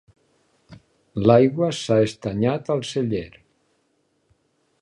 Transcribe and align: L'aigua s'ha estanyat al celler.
L'aigua 1.27 1.69
s'ha 1.81 1.99
estanyat 2.07 2.75
al 2.77 2.85
celler. 2.93 3.29